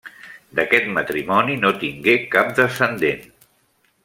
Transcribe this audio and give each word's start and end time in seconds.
D'aquest 0.59 0.87
matrimoni 0.95 1.59
no 1.67 1.73
tingué 1.85 2.17
cap 2.37 2.53
descendent. 2.61 3.25